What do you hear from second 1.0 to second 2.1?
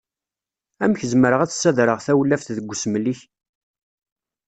zemreɣ ad d-ssadreɣ